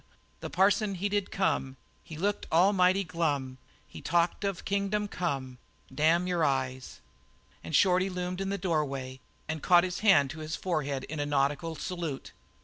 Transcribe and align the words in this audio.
The 0.39 0.49
parson 0.49 0.95
he 0.95 1.09
did 1.09 1.29
come, 1.29 1.75
He 2.03 2.17
looked 2.17 2.47
almighty 2.51 3.03
glum, 3.03 3.59
He 3.87 4.01
talked 4.01 4.43
of 4.43 4.65
kingdom 4.65 5.07
come. 5.07 5.59
Damn 5.93 6.25
your 6.25 6.43
eyes!" 6.43 7.01
Shorty 7.69 8.09
loomed 8.09 8.41
in 8.41 8.49
the 8.49 8.57
doorway 8.57 9.19
and 9.47 9.61
caught 9.61 9.83
his 9.83 9.99
hand 9.99 10.31
to 10.31 10.39
his 10.39 10.55
forehead 10.55 11.03
in 11.03 11.19
a 11.19 11.25
nautical 11.27 11.75
salute. 11.75 12.31